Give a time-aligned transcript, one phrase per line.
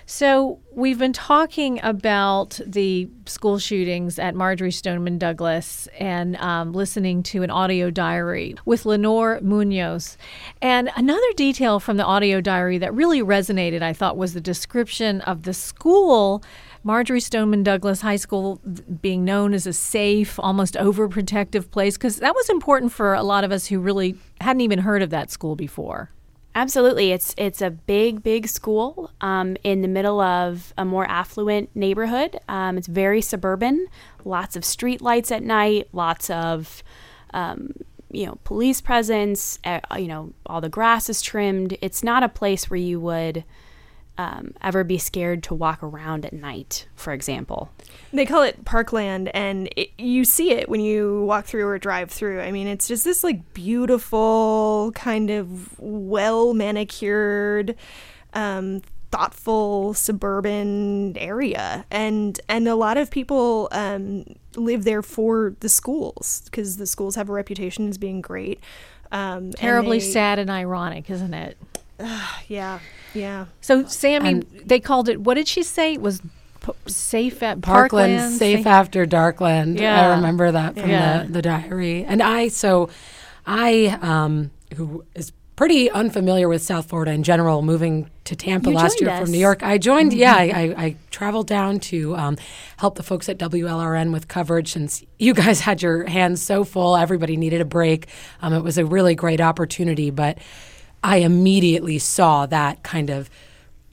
[0.06, 7.24] So, we've been talking about the school shootings at Marjory Stoneman Douglas and um, listening
[7.24, 10.18] to an audio diary with Lenore Munoz.
[10.62, 15.22] And another detail from the audio diary that really resonated, I thought, was the description
[15.22, 16.44] of the school
[16.84, 18.60] Marjory Stoneman Douglas High School
[19.02, 23.44] being known as a safe, almost overprotective place, because that was important for a lot
[23.44, 26.10] of us who really hadn't even heard of that school before.
[26.54, 31.70] Absolutely, it's it's a big, big school um, in the middle of a more affluent
[31.76, 32.38] neighborhood.
[32.50, 33.88] Um, it's very suburban,
[34.26, 36.84] lots of street lights at night, lots of
[37.34, 37.74] um,
[38.10, 39.60] you know police presence.
[39.64, 41.78] Uh, you know, all the grass is trimmed.
[41.80, 43.46] It's not a place where you would
[44.18, 47.72] um, ever be scared to walk around at night, for example.
[48.14, 52.12] They call it Parkland, and it, you see it when you walk through or drive
[52.12, 52.42] through.
[52.42, 57.76] I mean, it's just this like beautiful, kind of well manicured,
[58.34, 65.70] um, thoughtful suburban area, and and a lot of people um, live there for the
[65.70, 68.60] schools because the schools have a reputation as being great.
[69.12, 71.58] Um, Terribly they, sad and ironic, isn't it?
[72.04, 72.80] Uh, yeah.
[73.14, 73.46] Yeah.
[73.60, 75.22] So Sammy, and they called it.
[75.22, 75.94] What did she say?
[75.94, 76.22] It was
[76.62, 79.80] p- safe at Parkland, Parkland safe, safe, after Darkland.
[79.80, 80.10] Yeah.
[80.10, 81.24] I remember that from yeah.
[81.24, 82.06] the, the diary.
[82.06, 82.90] And I so
[83.46, 88.76] I um who is pretty unfamiliar with South Florida in general, moving to Tampa you
[88.76, 89.22] last year us.
[89.22, 89.62] from New York.
[89.62, 90.20] I joined, mm-hmm.
[90.20, 92.38] yeah, I, I, I, traveled down to um,
[92.78, 96.96] help the folks at WLRN with coverage since you guys had your hands so full.
[96.96, 98.08] Everybody needed a break.
[98.42, 100.40] Um, it was a really great opportunity, but
[101.04, 103.30] I immediately saw that kind of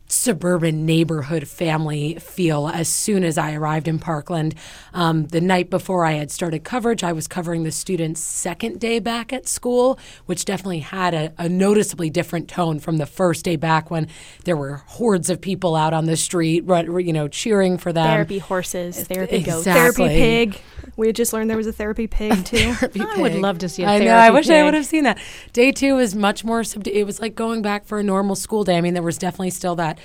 [0.08, 4.54] suburban neighborhood family feel as soon as I arrived in Parkland.
[4.94, 8.98] Um, the night before I had started coverage, I was covering the students' second day
[8.98, 13.56] back at school, which definitely had a, a noticeably different tone from the first day
[13.56, 14.08] back when
[14.44, 18.06] there were hordes of people out on the street, you know, cheering for them.
[18.06, 19.52] Therapy horses, therapy exactly.
[19.52, 20.60] goats, therapy pig.
[20.96, 22.72] We had just learned there was a therapy pig too.
[22.74, 24.14] therapy I would love to see a I know.
[24.14, 24.56] I wish pig.
[24.56, 25.18] I would have seen that.
[25.52, 26.62] Day two was much more.
[26.62, 28.76] Subdu- it was like going back for a normal school day.
[28.76, 29.97] I mean, there was definitely still that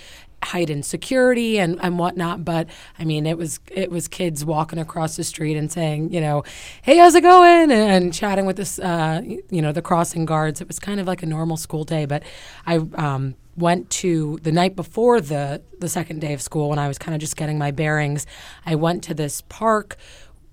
[0.43, 2.45] heightened security and, and whatnot.
[2.45, 2.67] But
[2.99, 6.43] I mean, it was it was kids walking across the street and saying, you know,
[6.81, 7.71] hey, how's it going?
[7.71, 10.61] And, and chatting with this, uh, you know, the crossing guards.
[10.61, 12.05] It was kind of like a normal school day.
[12.05, 12.23] But
[12.65, 16.87] I um, went to the night before the the second day of school when I
[16.87, 18.25] was kind of just getting my bearings.
[18.65, 19.97] I went to this park.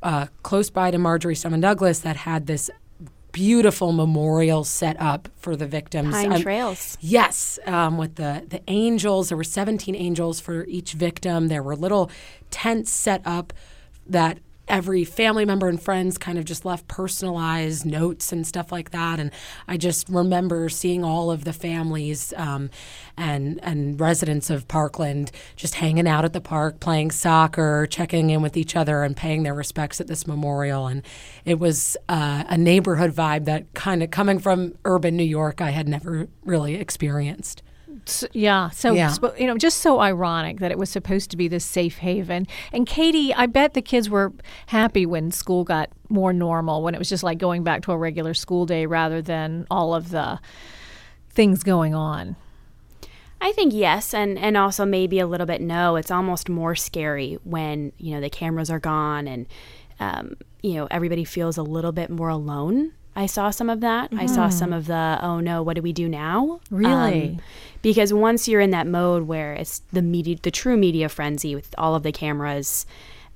[0.02, 2.70] Uh, close by to Marjory Stoneman Douglas, that had this
[3.32, 6.12] beautiful memorial set up for the victims.
[6.14, 6.98] Pine um, trails.
[7.00, 9.28] Yes, um, with the the angels.
[9.28, 11.48] There were 17 angels for each victim.
[11.48, 12.10] There were little
[12.50, 13.52] tents set up
[14.06, 14.38] that
[14.70, 19.18] every family member and friends kind of just left personalized notes and stuff like that.
[19.20, 19.30] And
[19.68, 22.70] I just remember seeing all of the families um,
[23.16, 28.40] and and residents of Parkland just hanging out at the park, playing soccer, checking in
[28.40, 30.86] with each other, and paying their respects at this memorial.
[30.86, 31.02] And
[31.44, 35.70] it was uh, a neighborhood vibe that kind of coming from urban New York, I
[35.70, 37.62] had never really experienced.
[38.06, 38.70] So, yeah.
[38.70, 39.14] So, Yeah.
[39.38, 42.46] you know, just so ironic that it was supposed to be this safe haven.
[42.72, 44.32] And Katie, I bet the kids were
[44.66, 47.96] happy when school got more normal, when it was just like going back to a
[47.98, 50.40] regular school day rather than all of the
[51.30, 52.36] things going on.
[53.42, 55.96] I think yes, and and also maybe a little bit no.
[55.96, 59.46] It's almost more scary when you know the cameras are gone and
[59.98, 62.92] um, you know everybody feels a little bit more alone.
[63.20, 64.08] I saw some of that.
[64.16, 66.60] I saw some of the oh no, what do we do now?
[66.70, 67.28] Really?
[67.28, 67.40] Um,
[67.82, 71.74] because once you're in that mode where it's the media, the true media frenzy with
[71.76, 72.86] all of the cameras.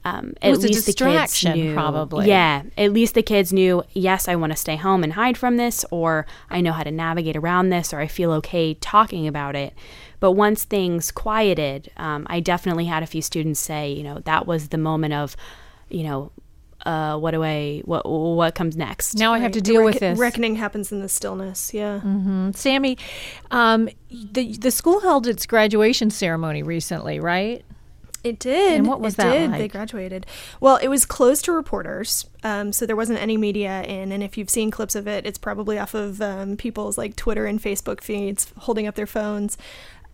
[0.06, 2.28] Um, It at least the distraction, kids knew, probably.
[2.28, 3.82] Yeah, at least the kids knew.
[3.92, 6.90] Yes, I want to stay home and hide from this, or I know how to
[6.90, 9.72] navigate around this, or I feel okay talking about it.
[10.20, 14.46] But once things quieted, um, I definitely had a few students say, you know, that
[14.46, 15.36] was the moment of,
[15.88, 16.32] you know,
[16.84, 19.14] uh, what do I, what, what comes next?
[19.16, 20.18] Now I have to The deal with reckon- this.
[20.18, 21.72] Reckoning happens in the stillness.
[21.74, 22.00] Yeah.
[22.52, 22.98] Sammy,
[23.50, 27.64] um, the the school held its graduation ceremony recently, right?
[28.22, 28.78] It did.
[28.78, 29.52] And what was it that did.
[29.54, 30.24] They graduated.
[30.58, 34.12] Well, it was closed to reporters, um, so there wasn't any media in.
[34.12, 37.44] And if you've seen clips of it, it's probably off of um, people's like Twitter
[37.44, 39.58] and Facebook feeds, holding up their phones.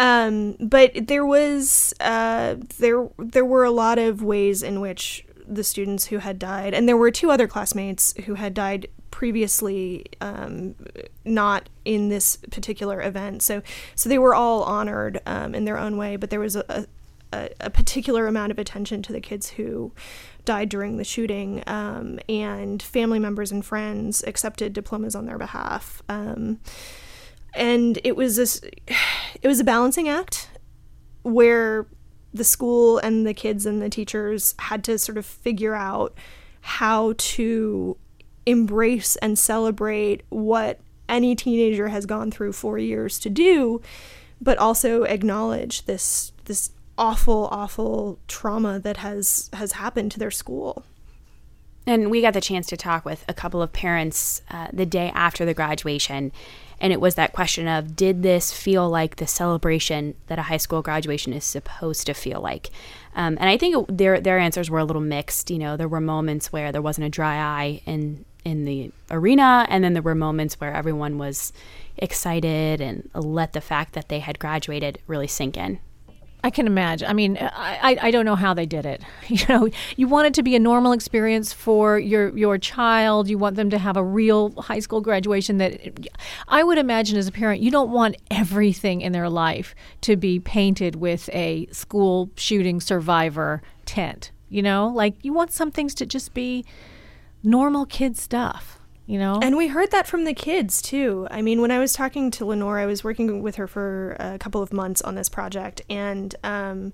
[0.00, 5.64] Um, but there was uh, there there were a lot of ways in which the
[5.64, 10.75] students who had died, and there were two other classmates who had died previously, um,
[11.25, 13.43] not in this particular event.
[13.43, 13.62] So
[13.94, 16.87] so they were all honored um, in their own way, but there was a, a
[17.32, 19.93] a, particular amount of attention to the kids who
[20.44, 26.03] died during the shooting, um, and family members and friends accepted diplomas on their behalf.
[26.08, 26.58] Um,
[27.55, 28.61] and it was this,
[29.43, 30.49] it was a balancing act
[31.23, 31.87] where
[32.32, 36.15] the school and the kids and the teachers had to sort of figure out
[36.61, 37.97] how to
[38.47, 43.81] embrace and celebrate what any teenager has gone through four years to do,
[44.41, 50.85] but also acknowledge this this awful, awful trauma that has has happened to their school.
[51.87, 55.11] And we got the chance to talk with a couple of parents uh, the day
[55.15, 56.31] after the graduation.
[56.81, 60.56] And it was that question of did this feel like the celebration that a high
[60.56, 62.71] school graduation is supposed to feel like?
[63.15, 65.50] Um, and I think it, their, their answers were a little mixed.
[65.50, 69.67] You know, there were moments where there wasn't a dry eye in, in the arena,
[69.69, 71.53] and then there were moments where everyone was
[71.97, 75.81] excited and let the fact that they had graduated really sink in.
[76.42, 77.08] I can imagine.
[77.08, 79.02] I mean, I, I, don't know how they did it.
[79.28, 83.28] You know, you want it to be a normal experience for your your child.
[83.28, 85.58] You want them to have a real high school graduation.
[85.58, 86.10] That
[86.48, 90.40] I would imagine as a parent, you don't want everything in their life to be
[90.40, 94.32] painted with a school shooting survivor tent.
[94.48, 96.64] You know, like you want some things to just be
[97.44, 98.80] normal kid stuff.
[99.10, 101.26] You know, And we heard that from the kids too.
[101.32, 104.38] I mean, when I was talking to Lenore, I was working with her for a
[104.38, 106.92] couple of months on this project, and um,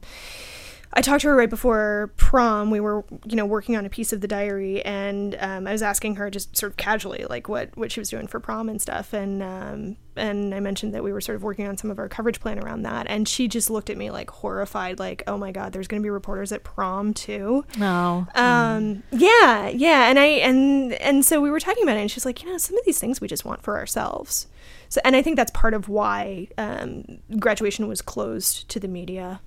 [0.97, 2.71] I talked to her right before prom.
[2.71, 5.83] We were, you know, working on a piece of the diary, and um, I was
[5.83, 8.81] asking her just sort of casually, like what what she was doing for prom and
[8.81, 11.99] stuff, and um, and I mentioned that we were sort of working on some of
[11.99, 15.37] our coverage plan around that, and she just looked at me like horrified, like, oh
[15.37, 17.67] my god, there's going to be reporters at prom too.
[17.77, 18.27] no.
[18.35, 22.25] Um, yeah, yeah, and I and and so we were talking about it, and she's
[22.25, 24.47] like, you know, some of these things we just want for ourselves.
[24.89, 29.41] So, and I think that's part of why um, graduation was closed to the media.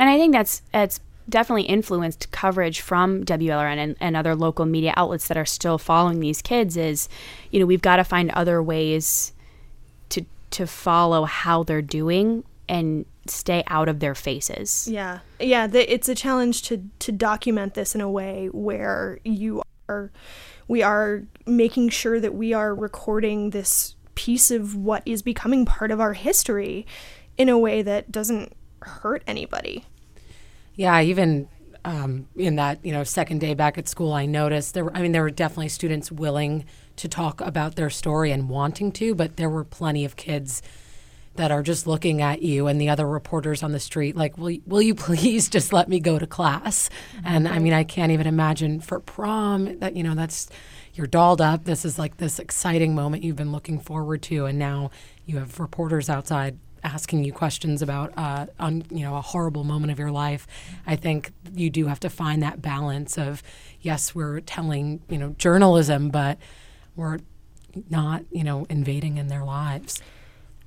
[0.00, 4.94] And I think that's that's definitely influenced coverage from WLRN and, and other local media
[4.96, 7.08] outlets that are still following these kids is,
[7.50, 9.34] you know, we've got to find other ways
[10.08, 14.88] to to follow how they're doing and stay out of their faces.
[14.90, 19.62] Yeah, yeah, the, it's a challenge to to document this in a way where you
[19.86, 20.10] are,
[20.66, 25.90] we are making sure that we are recording this piece of what is becoming part
[25.90, 26.86] of our history
[27.36, 29.84] in a way that doesn't hurt anybody.
[30.74, 31.48] Yeah, even
[31.84, 34.84] um, in that you know second day back at school, I noticed there.
[34.84, 36.64] Were, I mean, there were definitely students willing
[36.96, 40.62] to talk about their story and wanting to, but there were plenty of kids
[41.36, 44.58] that are just looking at you and the other reporters on the street like, "Will
[44.66, 46.90] will you please just let me go to class?"
[47.24, 50.48] And I mean, I can't even imagine for prom that you know that's
[50.94, 51.64] you're dolled up.
[51.64, 54.90] This is like this exciting moment you've been looking forward to, and now
[55.24, 59.92] you have reporters outside asking you questions about uh, on you know a horrible moment
[59.92, 60.46] of your life.
[60.86, 63.42] I think you do have to find that balance of
[63.80, 66.38] yes, we're telling you know journalism, but
[66.96, 67.18] we're
[67.88, 70.00] not you know invading in their lives.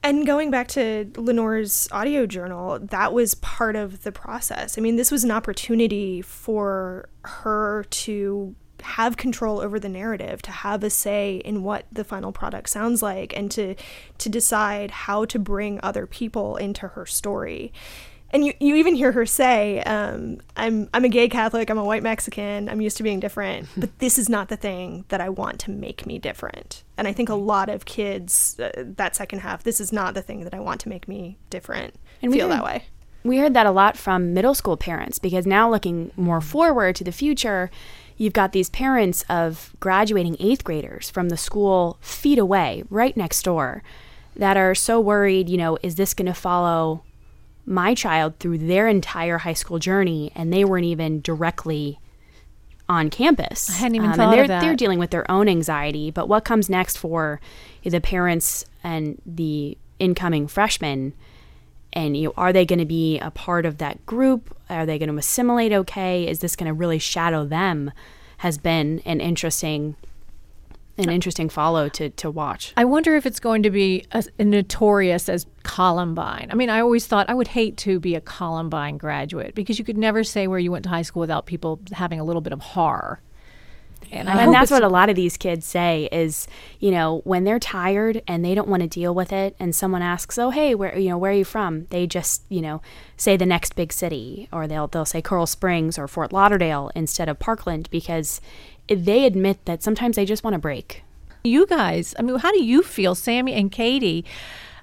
[0.06, 4.78] And going back to Lenore's audio journal, that was part of the process.
[4.78, 10.52] I mean, this was an opportunity for her to have control over the narrative, to
[10.52, 13.76] have a say in what the final product sounds like, and to
[14.20, 17.74] to decide how to bring other people into her story
[18.34, 21.84] and you, you even hear her say, um, I'm, I'm a gay Catholic, I'm a
[21.84, 25.30] white Mexican, I'm used to being different, but this is not the thing that I
[25.30, 26.84] want to make me different.
[26.98, 30.24] And I think a lot of kids, uh, that second half, this is not the
[30.24, 32.86] thing that I want to make me different, and feel that way.
[33.24, 37.04] We heard that a lot from middle school parents because now looking more forward to
[37.04, 37.70] the future,
[38.18, 43.44] you've got these parents of graduating eighth graders from the school feet away, right next
[43.44, 43.84] door,
[44.36, 47.04] that are so worried, you know, is this going to follow
[47.66, 52.00] my child through their entire high school journey, and they weren't even directly
[52.90, 53.70] on campus.
[53.70, 54.62] I hadn't even um, thought and they're, of that.
[54.62, 57.40] They're dealing with their own anxiety, but what comes next for
[57.84, 61.14] the parents and the incoming freshmen?
[61.94, 64.56] And you know, are they going to be a part of that group?
[64.70, 66.28] Are they going to assimilate okay?
[66.28, 67.92] Is this going to really shadow them?
[68.38, 69.96] Has been an interesting
[70.98, 72.74] an interesting follow to, to watch.
[72.78, 76.50] I wonder if it's going to be as notorious as Columbine.
[76.52, 79.86] I mean, I always thought I would hate to be a Columbine graduate because you
[79.86, 82.54] could never say where you went to high school without people having a little bit
[82.54, 83.22] of horror.
[84.14, 86.48] And, and that's what a lot of these kids say is,
[86.80, 90.02] you know, when they're tired and they don't want to deal with it, and someone
[90.02, 92.82] asks, "Oh, hey, where you know where are you from?" They just, you know,
[93.18, 97.28] say the next big city, or they'll they'll say Coral Springs or Fort Lauderdale instead
[97.28, 98.40] of Parkland because
[98.88, 101.04] they admit that sometimes they just want to break.
[101.44, 104.24] You guys, I mean, how do you feel, Sammy and Katie?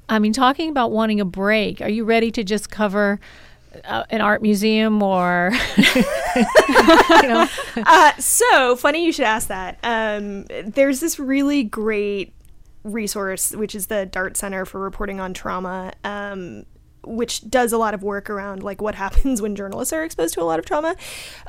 [0.09, 3.21] I mean, talking about wanting a break, are you ready to just cover
[3.85, 6.03] uh, an art museum or you
[7.23, 7.49] know?
[7.77, 12.33] uh, so funny you should ask that um, there's this really great
[12.83, 16.65] resource which is the dart center for reporting on trauma um,
[17.05, 20.43] which does a lot of work around like what happens when journalists are exposed to
[20.43, 20.97] a lot of trauma.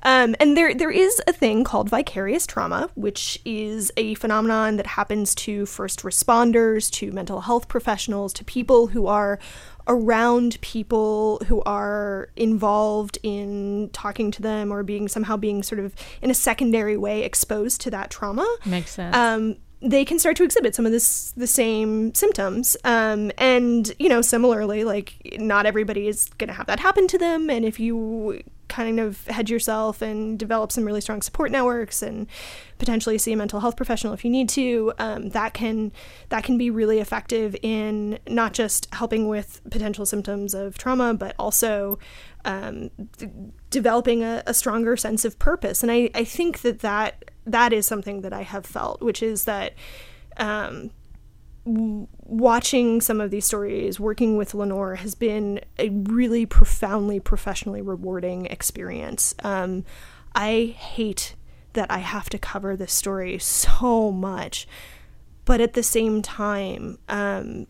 [0.03, 4.87] Um, and there there is a thing called vicarious trauma, which is a phenomenon that
[4.87, 9.39] happens to first responders, to mental health professionals, to people who are
[9.87, 15.95] around people who are involved in talking to them or being somehow being sort of
[16.21, 18.47] in a secondary way exposed to that trauma.
[18.65, 19.15] Makes sense.
[19.15, 22.77] Um, they can start to exhibit some of this the same symptoms.
[22.83, 27.17] Um, and you know similarly like not everybody is going to have that happen to
[27.17, 27.49] them.
[27.49, 32.25] And if you kind of hedge yourself and develop some really strong support networks and
[32.77, 35.91] potentially see a mental health professional if you need to um, that can
[36.29, 41.35] that can be really effective in not just helping with potential symptoms of trauma but
[41.37, 41.99] also
[42.45, 43.29] um, d-
[43.69, 45.83] developing a, a stronger sense of purpose.
[45.83, 49.45] And I, I think that that that is something that I have felt, which is
[49.45, 49.73] that
[50.37, 50.91] um,
[51.65, 57.81] w- watching some of these stories, working with Lenore, has been a really profoundly professionally
[57.81, 59.35] rewarding experience.
[59.43, 59.83] Um,
[60.35, 61.35] I hate
[61.73, 64.67] that I have to cover this story so much,
[65.45, 67.67] but at the same time, um,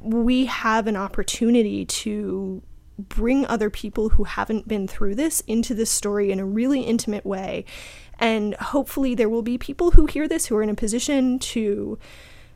[0.00, 2.62] we have an opportunity to
[2.98, 7.26] bring other people who haven't been through this into this story in a really intimate
[7.26, 7.64] way
[8.24, 11.98] and hopefully, there will be people who hear this who are in a position to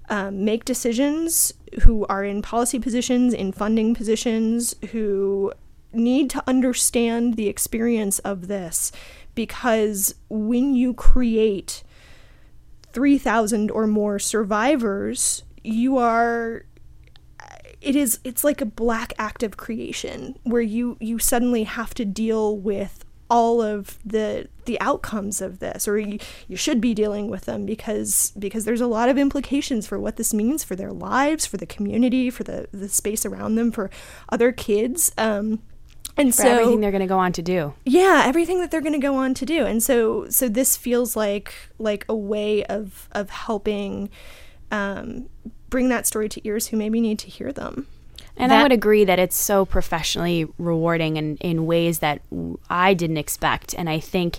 [0.09, 5.53] um, make decisions, who are in policy positions, in funding positions, who
[5.93, 8.93] need to understand the experience of this.
[9.35, 11.83] Because when you create
[12.95, 16.65] 3,000 or more survivors, you are
[17.83, 22.05] it is it's like a black act of creation where you you suddenly have to
[22.07, 27.29] deal with all of the the outcomes of this or you, you should be dealing
[27.29, 30.93] with them because because there's a lot of implications for what this means for their
[30.93, 33.91] lives for the community for the the space around them for
[34.31, 35.13] other kids.
[35.19, 35.63] Um
[36.17, 37.75] and for so everything they're going to go on to do.
[37.85, 39.65] Yeah everything that they're going to go on to do.
[39.65, 44.11] And so so this feels like like a way of of helping
[44.71, 45.29] um
[45.71, 47.87] bring that story to ears who maybe need to hear them
[48.39, 52.23] and that, I would agree that it's so professionally rewarding and in ways that
[52.71, 53.75] I didn't expect.
[53.75, 54.39] And I think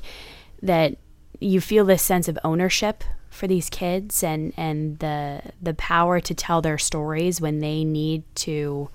[0.62, 0.98] that
[1.40, 6.34] you feel this sense of ownership for these kids and, and the the power to
[6.34, 8.90] tell their stories when they need to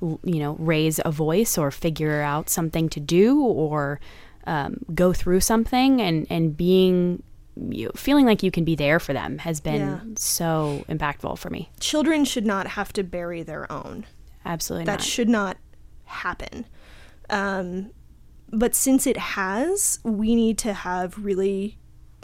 [0.00, 4.00] you know raise a voice or figure out something to do or
[4.46, 7.22] um, go through something and and being
[7.56, 10.00] you feeling like you can be there for them has been yeah.
[10.16, 11.70] so impactful for me.
[11.80, 14.06] Children should not have to bury their own.
[14.44, 15.02] Absolutely that not.
[15.02, 15.56] should not
[16.04, 16.66] happen.
[17.30, 17.90] Um,
[18.52, 21.78] but since it has, we need to have really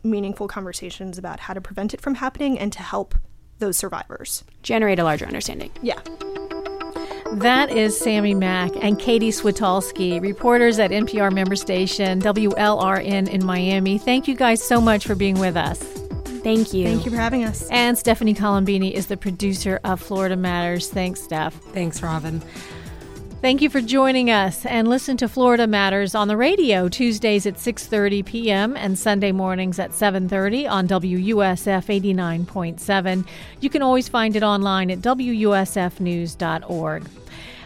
[0.04, 3.14] meaningful conversations about how to prevent it from happening and to help
[3.58, 4.44] those survivors.
[4.62, 5.70] Generate a larger understanding.
[5.82, 6.00] Yeah.
[7.32, 13.98] That is Sammy Mack and Katie Switolski, reporters at NPR member station WLRN in Miami.
[13.98, 15.99] Thank you guys so much for being with us.
[16.42, 16.86] Thank you.
[16.86, 17.68] Thank you for having us.
[17.70, 20.88] And Stephanie Colombini is the producer of Florida Matters.
[20.88, 21.54] Thanks, Steph.
[21.54, 22.42] Thanks, Robin.
[23.40, 27.54] Thank you for joining us and listen to Florida Matters on the radio Tuesdays at
[27.54, 28.76] 6:30 p.m.
[28.76, 33.24] and Sunday mornings at 7:30 on WUSF 89.7.
[33.60, 37.04] You can always find it online at wusfnews.org.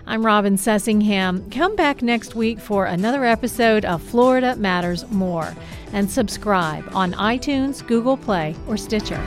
[0.07, 1.51] I'm Robin Sussingham.
[1.51, 5.55] Come back next week for another episode of Florida Matters More
[5.95, 9.23] and subscribe on iTunes, Google Play, or Stitcher.